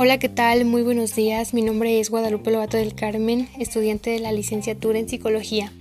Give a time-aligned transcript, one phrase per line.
[0.00, 0.64] Hola, ¿qué tal?
[0.64, 1.52] Muy buenos días.
[1.52, 5.72] Mi nombre es Guadalupe Lobato del Carmen, estudiante de la licenciatura en psicología.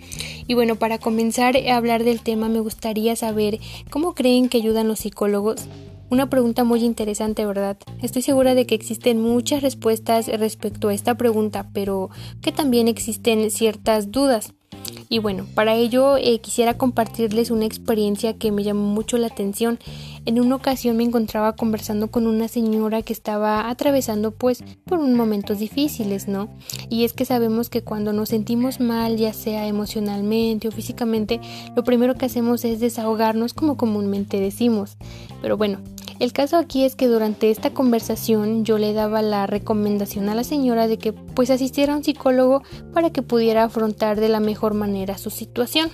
[0.47, 3.60] Y bueno, para comenzar a hablar del tema me gustaría saber
[3.92, 5.67] cómo creen que ayudan los psicólogos.
[6.10, 7.78] Una pregunta muy interesante, ¿verdad?
[8.01, 12.10] Estoy segura de que existen muchas respuestas respecto a esta pregunta, pero
[12.42, 14.56] que también existen ciertas dudas.
[15.10, 19.80] Y bueno, para ello eh, quisiera compartirles una experiencia que me llamó mucho la atención.
[20.26, 25.59] En una ocasión me encontraba conversando con una señora que estaba atravesando pues por momentos
[25.59, 26.49] difíciles, ¿no?
[26.90, 31.40] Y es que sabemos que cuando nos sentimos mal, ya sea emocionalmente o físicamente,
[31.76, 34.98] lo primero que hacemos es desahogarnos como comúnmente decimos.
[35.41, 35.80] Pero bueno,
[36.20, 40.43] el caso aquí es que durante esta conversación yo le daba la recomendación a la
[40.43, 44.73] señora de que pues asistiera a un psicólogo para que pudiera afrontar de la mejor
[44.73, 45.90] manera su situación.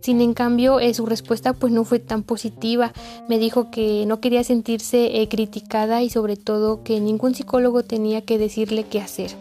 [0.00, 2.92] Sin en cambio, eh, su respuesta pues no fue tan positiva.
[3.28, 8.20] Me dijo que no quería sentirse eh, criticada y sobre todo que ningún psicólogo tenía
[8.22, 9.34] que decirle qué hacer.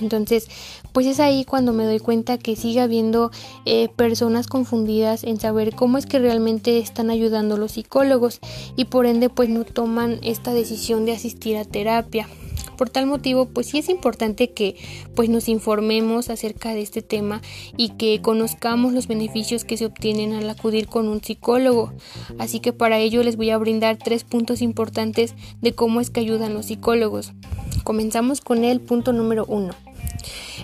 [0.00, 0.48] Entonces,
[0.92, 3.30] pues es ahí cuando me doy cuenta que sigue habiendo
[3.64, 8.40] eh, personas confundidas en saber cómo es que realmente están ayudando los psicólogos
[8.76, 12.28] y por ende pues no toman esta decisión de asistir a terapia.
[12.76, 14.76] Por tal motivo, pues sí es importante que
[15.14, 17.40] pues nos informemos acerca de este tema
[17.76, 21.92] y que conozcamos los beneficios que se obtienen al acudir con un psicólogo.
[22.38, 26.20] Así que para ello les voy a brindar tres puntos importantes de cómo es que
[26.20, 27.32] ayudan los psicólogos.
[27.86, 29.72] Comenzamos con el punto número uno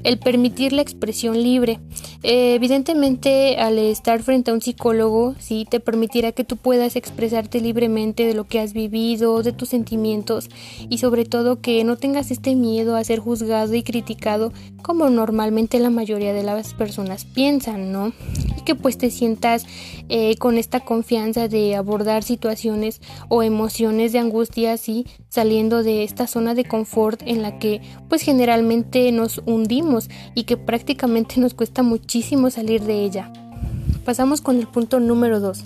[0.02, 1.78] el permitir la expresión libre.
[2.24, 7.60] Eh, evidentemente, al estar frente a un psicólogo, sí, te permitirá que tú puedas expresarte
[7.60, 10.48] libremente de lo que has vivido, de tus sentimientos
[10.88, 15.78] y sobre todo que no tengas este miedo a ser juzgado y criticado como normalmente
[15.80, 18.12] la mayoría de las personas piensan, ¿no?
[18.56, 19.66] Y que pues te sientas
[20.08, 26.26] eh, con esta confianza de abordar situaciones o emociones de angustia así saliendo de esta
[26.26, 31.82] zona de confort en la que pues generalmente nos hundimos y que prácticamente nos cuesta
[32.12, 33.32] muchísimo salir de ella.
[34.04, 35.64] Pasamos con el punto número 2.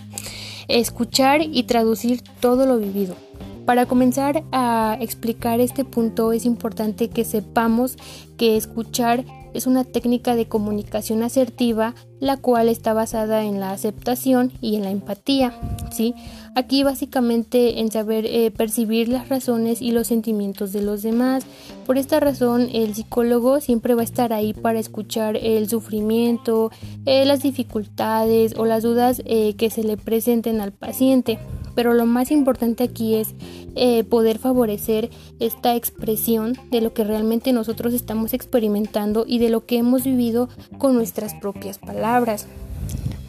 [0.68, 3.16] Escuchar y traducir todo lo vivido.
[3.64, 7.96] Para comenzar a explicar este punto es importante que sepamos
[8.36, 9.24] que escuchar
[9.56, 14.82] es una técnica de comunicación asertiva, la cual está basada en la aceptación y en
[14.82, 15.52] la empatía.
[15.90, 16.14] ¿sí?
[16.54, 21.44] Aquí básicamente en saber eh, percibir las razones y los sentimientos de los demás.
[21.84, 26.70] Por esta razón el psicólogo siempre va a estar ahí para escuchar el sufrimiento,
[27.04, 31.38] eh, las dificultades o las dudas eh, que se le presenten al paciente
[31.76, 33.34] pero lo más importante aquí es
[33.76, 39.66] eh, poder favorecer esta expresión de lo que realmente nosotros estamos experimentando y de lo
[39.66, 40.48] que hemos vivido
[40.78, 42.46] con nuestras propias palabras.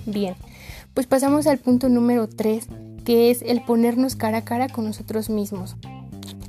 [0.07, 0.35] Bien,
[0.95, 2.67] pues pasamos al punto número 3,
[3.05, 5.75] que es el ponernos cara a cara con nosotros mismos.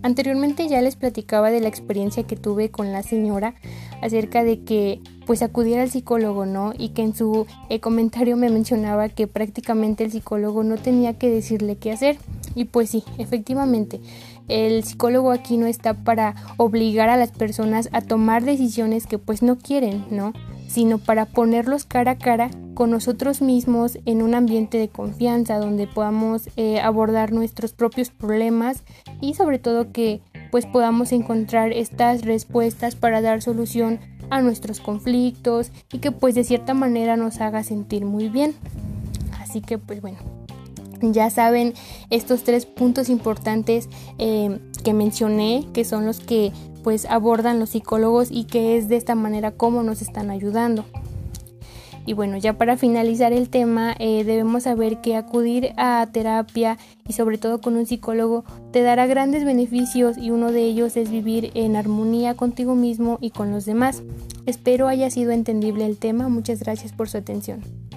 [0.03, 3.55] Anteriormente ya les platicaba de la experiencia que tuve con la señora
[4.01, 6.73] acerca de que pues acudiera al psicólogo, ¿no?
[6.79, 11.29] Y que en su eh, comentario me mencionaba que prácticamente el psicólogo no tenía que
[11.29, 12.17] decirle qué hacer.
[12.55, 14.01] Y pues sí, efectivamente,
[14.49, 19.43] el psicólogo aquí no está para obligar a las personas a tomar decisiones que pues
[19.43, 20.33] no quieren, ¿no?
[20.69, 25.89] Sino para ponerlos cara a cara con nosotros mismos en un ambiente de confianza donde
[25.89, 28.85] podamos eh, abordar nuestros propios problemas
[29.21, 30.21] y sobre todo que
[30.53, 33.99] pues podamos encontrar estas respuestas para dar solución
[34.31, 38.55] a nuestros conflictos y que pues de cierta manera nos haga sentir muy bien.
[39.41, 40.19] Así que pues bueno,
[41.01, 41.75] ya saben
[42.11, 46.51] estos tres puntos importantes eh, que mencioné que son los que
[46.83, 50.87] pues abordan los psicólogos y que es de esta manera como nos están ayudando.
[52.07, 57.13] Y bueno, ya para finalizar el tema, eh, debemos saber que acudir a terapia y
[57.13, 61.51] sobre todo con un psicólogo te dará grandes beneficios y uno de ellos es vivir
[61.53, 64.03] en armonía contigo mismo y con los demás.
[64.47, 66.31] Espero haya sido entendible el tema.
[66.31, 67.88] Muchas gracias por su atención.